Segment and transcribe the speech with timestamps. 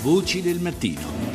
[0.00, 1.27] Voci del mattino.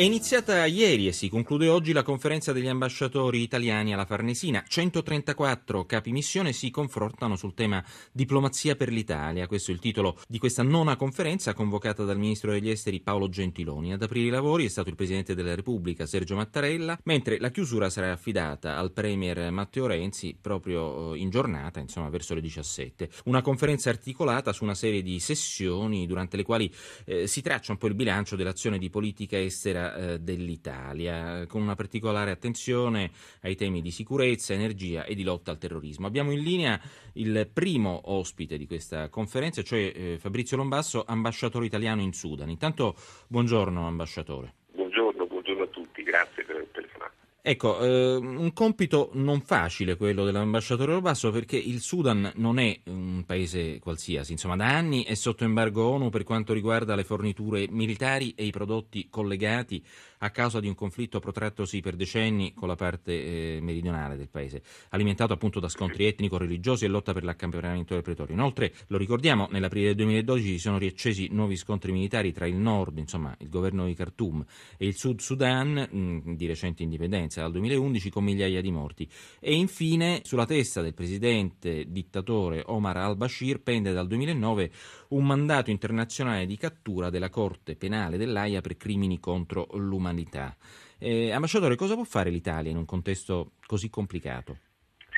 [0.00, 4.64] È iniziata ieri e si conclude oggi la conferenza degli ambasciatori italiani alla Farnesina.
[4.66, 9.46] 134 capi missione si confrontano sul tema diplomazia per l'Italia.
[9.46, 13.92] Questo è il titolo di questa nona conferenza convocata dal ministro degli esteri Paolo Gentiloni.
[13.92, 17.90] Ad aprire i lavori è stato il presidente della Repubblica Sergio Mattarella, mentre la chiusura
[17.90, 23.10] sarà affidata al premier Matteo Renzi proprio eh, in giornata, insomma verso le 17.
[23.24, 26.72] Una conferenza articolata su una serie di sessioni durante le quali
[27.04, 31.74] eh, si traccia un po' il bilancio dell'azione di politica estera eh, dell'Italia, con una
[31.74, 33.10] particolare attenzione
[33.42, 36.06] ai temi di sicurezza, energia e di lotta al terrorismo.
[36.06, 36.80] Abbiamo in linea
[37.14, 42.50] il primo ospite di questa conferenza, cioè eh, Fabrizio Lombasso, ambasciatore italiano in Sudan.
[42.50, 42.94] Intanto,
[43.28, 44.54] buongiorno ambasciatore.
[44.72, 47.14] Buongiorno, buongiorno a tutti, grazie per il telefonato.
[47.42, 53.24] Ecco, eh, un compito non facile quello dell'ambasciatore Lombasso perché il Sudan non è un
[53.24, 58.34] paese qualsiasi, insomma da anni è sotto embargo ONU per quanto riguarda le forniture militari
[58.36, 59.82] e i prodotti collegati
[60.22, 64.62] a causa di un conflitto protrattosi per decenni con la parte eh, meridionale del paese,
[64.90, 68.34] alimentato appunto da scontri etnico-religiosi e lotta per l'accampionamento del pretorio.
[68.34, 72.98] Inoltre, lo ricordiamo, nell'aprile del 2012 si sono riaccesi nuovi scontri militari tra il nord,
[72.98, 74.44] insomma il governo di Khartoum,
[74.76, 79.08] e il sud Sudan, mh, di recente indipendenza dal 2011, con migliaia di morti.
[79.38, 84.70] E infine, sulla testa del presidente dittatore Omar al-Bashir pende dal 2009
[85.10, 90.56] un mandato internazionale di cattura della Corte Penale dell'AIA per crimini contro l'umanità umanità.
[90.98, 94.58] Eh, ambasciatore, cosa può fare l'Italia in un contesto così complicato?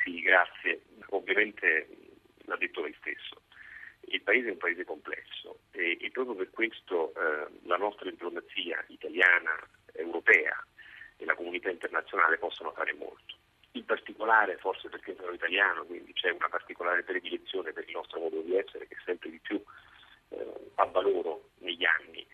[0.03, 0.83] Sì, grazie.
[1.09, 1.87] Ovviamente
[2.45, 3.41] l'ha detto lei stesso.
[4.07, 8.83] Il paese è un paese complesso e, e proprio per questo eh, la nostra diplomazia
[8.87, 9.55] italiana,
[9.93, 10.55] europea
[11.17, 13.35] e la comunità internazionale possono fare molto.
[13.75, 18.41] In particolare, forse perché sono italiano, quindi c'è una particolare predilezione per il nostro modo
[18.41, 19.61] di essere che sempre di più
[20.29, 22.25] eh, avvaloro negli anni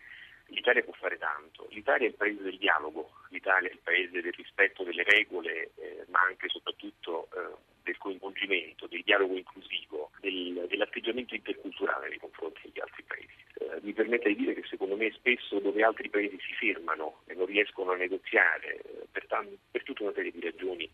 [0.50, 1.66] l'Italia può fare tanto.
[1.70, 6.04] L'Italia è il paese del dialogo, l'Italia è il paese del rispetto delle regole, eh,
[6.08, 12.60] ma anche e soprattutto eh, del coinvolgimento, del dialogo inclusivo, del, dell'atteggiamento interculturale nei confronti
[12.64, 13.44] degli altri paesi.
[13.54, 17.34] Eh, mi permette di dire che secondo me spesso dove altri paesi si fermano e
[17.34, 20.90] non riescono a negoziare eh, per, t- per tutta una serie di ragioni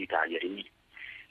[0.00, 0.68] l'Italia è lì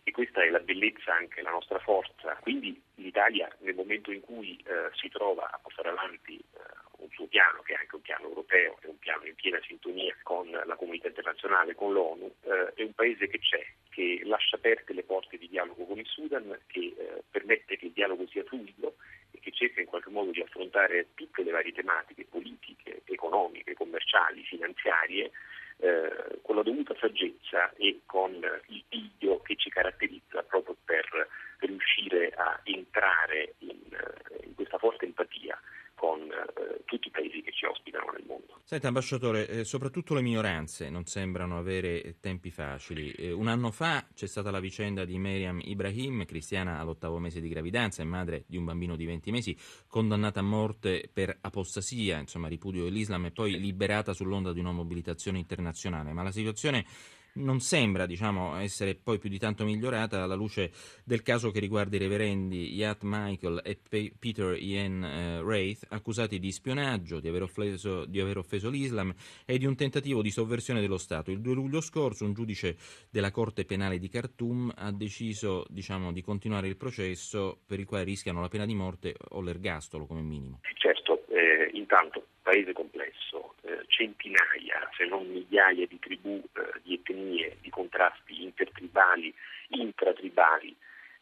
[0.04, 2.36] e questa è la bellezza, anche la nostra forza.
[2.42, 6.60] Quindi l'Italia nel momento in cui eh, si trova a portare avanti eh,
[7.00, 10.16] un suo piano, che è anche un piano europeo, è un piano in piena sintonia
[10.24, 14.94] con la comunità internazionale, con l'ONU, eh, è un paese che c'è, che lascia aperte
[14.94, 18.96] le porte di dialogo con il Sudan, che eh, permette che il dialogo sia fluido
[19.40, 25.32] che cerca in qualche modo di affrontare tutte le varie tematiche politiche, economiche, commerciali, finanziarie,
[25.78, 28.34] eh, con la dovuta saggezza e con
[28.68, 31.28] il piglio che ci caratterizza proprio per
[31.60, 35.60] riuscire a entrare in, eh, in questa forte empatia
[36.00, 38.62] con eh, tutti i paesi che ci ospitano nel mondo.
[38.64, 43.12] Senta, ambasciatore, eh, soprattutto le minoranze non sembrano avere tempi facili.
[43.12, 47.50] Eh, un anno fa c'è stata la vicenda di Meriam Ibrahim, cristiana all'ottavo mese di
[47.50, 52.48] gravidanza e madre di un bambino di 20 mesi, condannata a morte per apostasia, insomma
[52.48, 56.14] ripudio dell'Islam e poi liberata sull'onda di una mobilitazione internazionale.
[56.14, 56.86] Ma la situazione
[57.40, 60.72] non sembra diciamo, essere poi più di tanto migliorata alla luce
[61.04, 66.40] del caso che riguarda i reverendi Yat Michael e P- Peter Ian eh, Wraith, accusati
[66.40, 69.14] di spionaggio, di aver, offeso, di aver, offeso, l'Islam
[69.46, 71.32] e di un tentativo di sovversione dello Stato.
[71.32, 72.78] Il 2 luglio scorso un giudice
[73.10, 78.04] della Corte Penale di Khartoum ha deciso diciamo, di continuare il processo per il quale
[78.04, 80.60] rischiano la pena di morte o l'ergastolo come minimo.
[80.76, 87.58] Certo, eh, intanto paese complesso, eh, centinaia se non migliaia di tribù, eh, di etnie,
[87.62, 89.34] di contrasti intertribali,
[89.70, 90.76] intratribali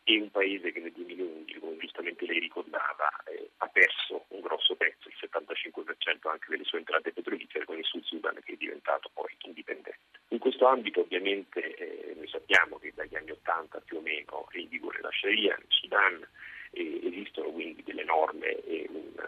[0.04, 4.76] e un paese che nel 2011, come giustamente lei ricordava, eh, ha perso un grosso
[4.76, 9.10] pezzo, il 75% anche delle sue entrate petrolifere con il Sud Sudan che è diventato
[9.14, 10.00] poi indipendente.
[10.30, 14.58] In questo ambito ovviamente eh, noi sappiamo che dagli anni 80 più o meno è
[14.58, 16.26] in vigore la Sharia nel Sudan,
[16.72, 19.28] esistono quindi delle norme e una,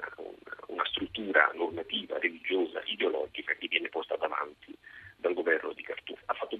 [0.67, 4.75] una struttura normativa, religiosa, ideologica che viene posta davanti
[5.17, 6.17] dal governo di Khartoum.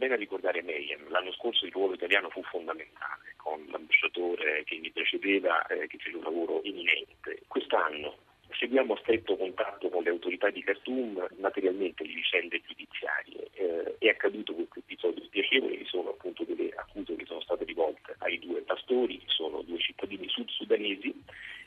[0.09, 4.63] Ha fatto bene a ricordare Mayhem, l'anno scorso il ruolo italiano fu fondamentale, con l'ambasciatore
[4.63, 7.43] che mi precedeva eh, che fece un lavoro eminente.
[7.47, 8.17] Quest'anno
[8.57, 13.49] seguiamo a stretto contatto con le autorità di Khartoum materialmente le vicende giudiziarie.
[13.53, 18.15] Eh, è accaduto questo episodio spiacevole, vi sono appunto delle accuse che sono state rivolte
[18.19, 21.13] ai due pastori, che sono due cittadini sud-sudanesi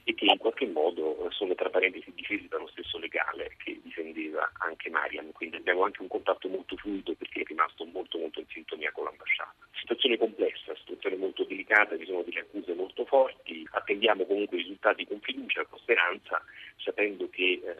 [0.05, 4.91] e che in qualche modo sono tra parentesi difesi dallo stesso legale che difendeva anche
[4.91, 8.91] Mariam, quindi abbiamo anche un contatto molto fluido perché è rimasto molto molto in sintonia
[8.93, 9.55] con l'ambasciata.
[9.79, 15.07] Situazione complessa, situazione molto delicata, ci sono delle accuse molto forti, attendiamo comunque i risultati
[15.07, 16.43] con fiducia, con speranza,
[16.77, 17.75] sapendo che eh,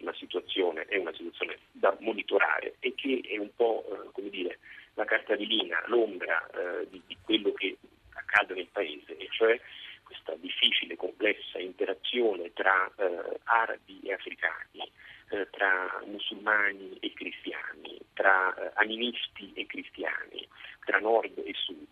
[0.00, 4.58] la situazione è una situazione da monitorare e che è un po' eh, come dire,
[4.94, 7.76] la carta velina, l'ombra eh, di, di quello che
[8.14, 9.58] accade nel Paese, e cioè
[10.02, 14.90] questa difficile, complessa interazione tra eh, arabi e africani,
[15.30, 20.46] eh, tra musulmani e cristiani, tra eh, animisti e cristiani,
[20.84, 21.86] tra nord e sud,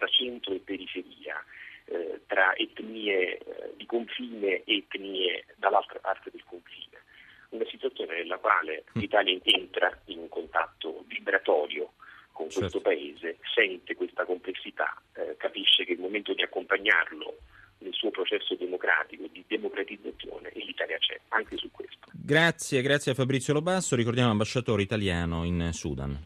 [0.00, 1.44] tra centro e periferia,
[1.84, 7.04] eh, tra etnie eh, di confine e etnie dall'altra parte del confine.
[7.50, 9.00] Una situazione nella quale mm.
[9.00, 11.92] l'Italia entra in un contatto vibratorio
[12.32, 12.60] con certo.
[12.60, 17.36] questo paese, sente questa complessità, eh, capisce che è il momento di accompagnarlo
[17.80, 22.08] nel suo processo democratico di democratizzazione e l'Italia c'è anche su questo.
[22.12, 26.18] Grazie, grazie a Fabrizio Lobasso, ricordiamo ambasciatore italiano in Sudan.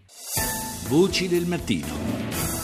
[0.89, 2.64] Voci del mattino.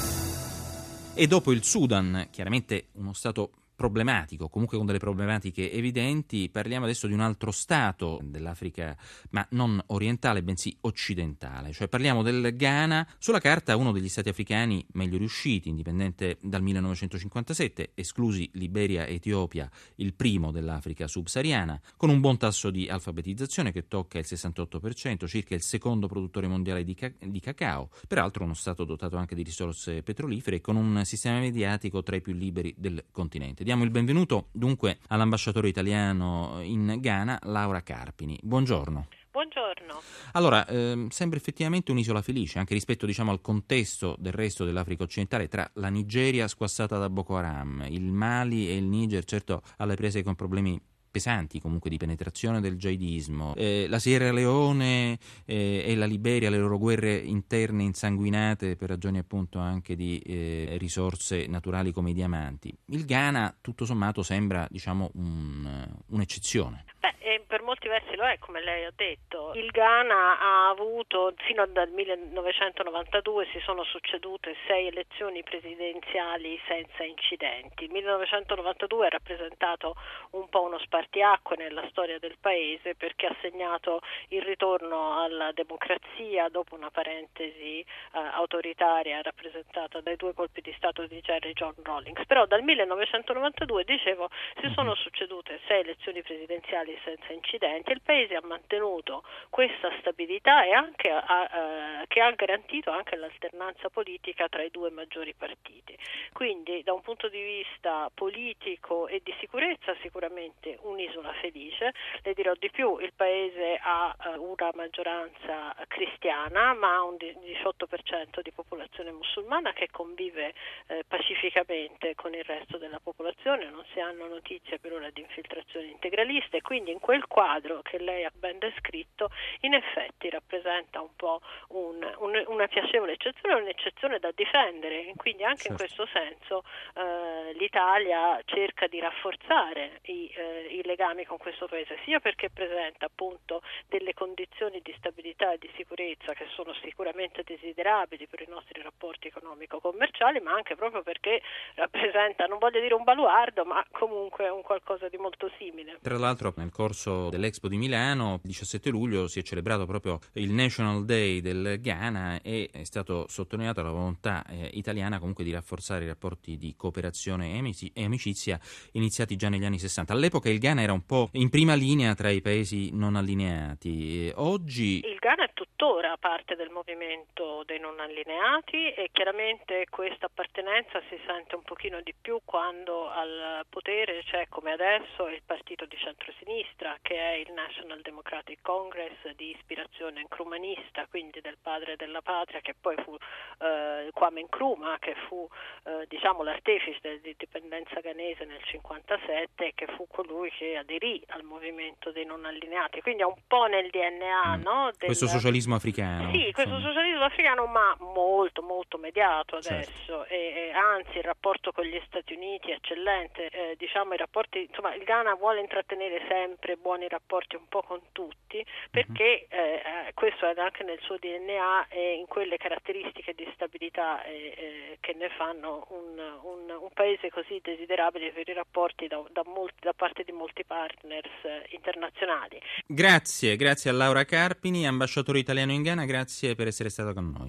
[1.13, 6.51] E dopo il Sudan, chiaramente uno Stato problematico, comunque con delle problematiche evidenti.
[6.51, 8.95] Parliamo adesso di un altro Stato dell'Africa,
[9.31, 11.73] ma non orientale, bensì occidentale.
[11.73, 17.93] Cioè parliamo del Ghana, sulla carta uno degli Stati africani meglio riusciti, indipendente dal 1957,
[17.95, 23.89] esclusi Liberia e Etiopia, il primo dell'Africa subsahariana, con un buon tasso di alfabetizzazione che
[23.89, 28.85] tocca il 68%, circa il secondo produttore mondiale di, ca- di cacao, peraltro uno Stato
[28.85, 33.07] dotato anche di risorse petrolifere e con un sistema mediatico tra i più liberi del
[33.11, 33.69] continente.
[33.71, 38.37] Diamo il benvenuto dunque all'ambasciatore italiano in Ghana, Laura Carpini.
[38.43, 39.07] Buongiorno.
[39.31, 40.01] Buongiorno.
[40.33, 45.47] Allora, ehm, sembra effettivamente un'isola felice, anche rispetto diciamo, al contesto del resto dell'Africa occidentale,
[45.47, 50.25] tra la Nigeria squassata da Boko Haram, il Mali e il Niger, certo alle prese
[50.25, 50.77] con problemi
[51.11, 53.55] pesanti comunque di penetrazione del jihadismo.
[53.57, 59.19] Eh, la Sierra Leone eh, e la Liberia, le loro guerre interne insanguinate per ragioni
[59.19, 62.73] appunto anche di eh, risorse naturali come i diamanti.
[62.87, 66.85] Il Ghana tutto sommato sembra diciamo un, un'eccezione.
[67.01, 67.15] Beh,
[67.50, 67.50] molti
[67.91, 69.53] versi lo è, come lei ha detto.
[69.55, 77.85] Il Ghana ha avuto, fino al 1992 si sono succedute sei elezioni presidenziali senza incidenti.
[77.85, 79.97] Il 1992 ha rappresentato
[80.31, 86.49] un po' uno spartiacque nella storia del paese perché ha segnato il ritorno alla democrazia
[86.49, 92.25] dopo una parentesi eh, autoritaria rappresentata dai due colpi di Stato di Jerry John Rawlings.
[92.27, 98.35] Però dal 1992, dicevo, si sono succedute sei elezioni presidenziali senza incidenti incidenti, il Paese
[98.35, 104.63] ha mantenuto questa stabilità e anche, ha, eh, che ha garantito anche l'alternanza politica tra
[104.63, 105.97] i due maggiori partiti.
[106.33, 111.93] Quindi da un punto di vista politico e di sicurezza sicuramente un'isola felice,
[112.23, 118.41] le dirò di più, il Paese ha eh, una maggioranza cristiana ma ha un 18%
[118.43, 120.55] di popolazione musulmana che convive
[120.87, 125.91] eh, pacificamente con il resto della popolazione, non si hanno notizie per ora di infiltrazioni
[125.91, 129.31] integraliste, quindi in quel quadro che lei ha ben descritto
[129.61, 135.69] in effetti rappresenta un po' un, un, una piacevole eccezione, un'eccezione da difendere, quindi anche
[135.69, 135.73] certo.
[135.73, 136.63] in questo senso
[136.95, 143.07] eh, l'Italia cerca di rafforzare i, eh, i, legami con questo paese, sia perché presenta
[143.07, 148.81] appunto delle condizioni di stabilità e di sicurezza che sono sicuramente desiderabili per i nostri
[148.83, 151.41] rapporti economico-commerciali, ma anche proprio perché
[151.75, 155.99] rappresenta, non voglio dire un baluardo, ma comunque un qualcosa di molto simile.
[156.01, 160.51] Tra l'altro nel corso dell'Expo di Milano, il 17 luglio si è celebrato proprio il
[160.53, 166.05] National Day del Ghana e è stato sottolineata la volontà eh, italiana comunque di rafforzare
[166.05, 167.53] i rapporti di cooperazione
[167.93, 168.59] e amicizia
[168.93, 170.13] iniziati già negli anni 60.
[170.13, 174.33] All'epoca il Ghana era un po' in prima linea tra i paesi non allineati.
[174.37, 175.50] Oggi il Ghana
[175.81, 182.03] tuttora parte del movimento dei non allineati e chiaramente questa appartenenza si sente un pochino
[182.03, 187.51] di più quando al potere c'è come adesso il partito di centrosinistra che è il
[187.55, 193.17] National Democratic Congress di ispirazione nkrumahista, quindi del padre della patria, che poi fu
[193.61, 195.49] eh, Kwame Nkrumah, che fu
[195.85, 202.13] eh, diciamo, l'artefice dell'indipendenza ghanese nel 1957 e che fu colui che aderì al movimento
[202.13, 204.63] dei non allineati, quindi è un po' nel DNA mm.
[204.63, 205.07] no, del...
[205.07, 206.31] questo socialismo africano.
[206.33, 206.89] Sì, questo insomma.
[206.93, 209.75] socialismo africano, ma molto molto mediato certo.
[209.75, 210.25] adesso certo.
[210.27, 214.67] e, e, anzi il rapporto con gli Stati Uniti è eccellente, eh, diciamo i rapporti,
[214.69, 219.59] insomma il Ghana vuole intrattenere sempre buoni rapporti un po' con tutti, perché mhm.
[219.59, 224.55] eh, eh, questo è anche nel suo DNA e in quelle caratteristiche di stabilità eh,
[224.57, 229.43] eh, che ne fanno un, un, un, paese così desiderabile per i rapporti da, da,
[229.47, 232.61] molti, da parte di molti partners eh, internazionali.
[232.87, 237.49] Grazie, grazie a Laura Carpini, ambasciatore italiano in Ghana, grazie per essere stata con noi.